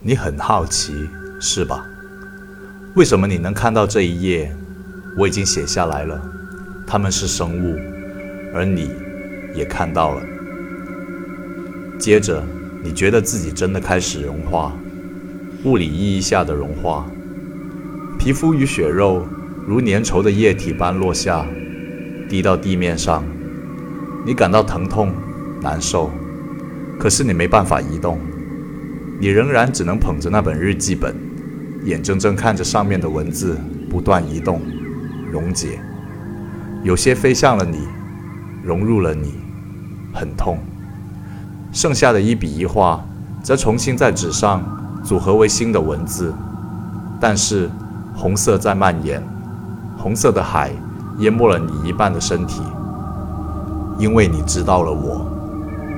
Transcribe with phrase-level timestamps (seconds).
[0.00, 1.08] 你很好奇，
[1.40, 1.84] 是吧？
[2.94, 4.54] 为什么你能看到这一页？
[5.16, 6.20] 我已经写下来了。
[6.86, 7.76] 他们是生物，
[8.54, 8.90] 而你
[9.54, 10.22] 也看到了。
[11.98, 12.44] 接着，
[12.84, 14.76] 你觉得自己真的开始融化，
[15.64, 17.06] 物理意义下的融化，
[18.18, 19.26] 皮肤与血肉
[19.66, 21.46] 如粘稠的液体般落下，
[22.28, 23.24] 滴到地面上。
[24.24, 25.12] 你感到疼痛、
[25.62, 26.10] 难受，
[26.98, 28.20] 可是你没办法移动。
[29.18, 31.14] 你仍然只能捧着那本日记本，
[31.84, 33.56] 眼睁睁看着上面的文字
[33.88, 34.60] 不断移动、
[35.32, 35.80] 溶解，
[36.82, 37.78] 有些飞向了你，
[38.62, 39.34] 融入了你，
[40.12, 40.58] 很痛。
[41.72, 43.02] 剩下的一笔一画，
[43.42, 44.62] 则重新在纸上
[45.02, 46.34] 组合为新的文字，
[47.18, 47.70] 但是
[48.14, 49.22] 红色在蔓延，
[49.96, 50.70] 红色的海
[51.18, 52.60] 淹没了你一半的身体，
[53.98, 55.26] 因为你知道了我，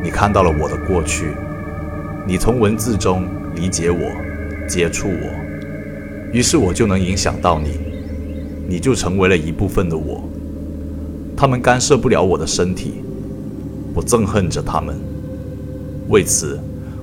[0.00, 1.34] 你看到了我的过去。
[2.30, 3.26] 你从文字中
[3.56, 4.08] 理解我，
[4.68, 7.70] 接触我，于是我就能影响到你，
[8.68, 10.22] 你就成为了一部分的我。
[11.36, 13.02] 他们干涉不了我的身体，
[13.92, 14.96] 我憎恨着他们。
[16.08, 16.56] 为此，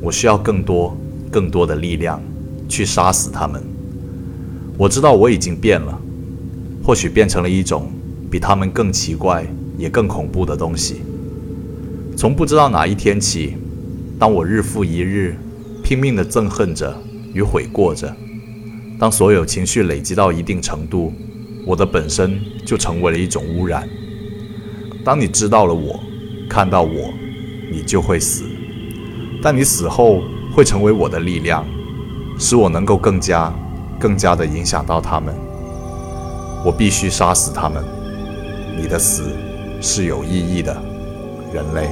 [0.00, 0.96] 我需要更多、
[1.30, 2.18] 更多的力量
[2.66, 3.62] 去杀死他们。
[4.78, 6.00] 我知道我已经变了，
[6.82, 7.90] 或许变成了一种
[8.30, 9.44] 比他们更奇怪
[9.76, 11.02] 也更恐怖的东西。
[12.16, 13.58] 从不知道哪一天起。
[14.20, 15.34] 当我日复一日
[15.82, 16.94] 拼命地憎恨着
[17.32, 18.14] 与悔过着，
[18.98, 21.10] 当所有情绪累积到一定程度，
[21.66, 23.88] 我的本身就成为了一种污染。
[25.02, 25.98] 当你知道了我，
[26.50, 27.14] 看到我，
[27.72, 28.44] 你就会死。
[29.42, 30.20] 但你死后
[30.54, 31.64] 会成为我的力量，
[32.38, 33.50] 使我能够更加、
[33.98, 35.34] 更加地影响到他们。
[36.62, 37.82] 我必须杀死他们。
[38.76, 39.30] 你的死
[39.80, 40.76] 是有意义的，
[41.54, 41.88] 人类。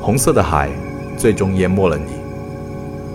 [0.00, 0.70] 红色的海
[1.16, 2.12] 最终淹没了你。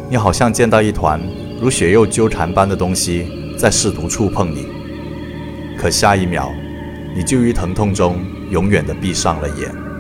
[0.09, 1.19] 你好像见到一团
[1.59, 4.67] 如血肉纠缠般的东西在试图触碰你，
[5.77, 6.51] 可下一秒，
[7.15, 8.19] 你就于疼痛中
[8.51, 9.94] 永远的闭上了眼。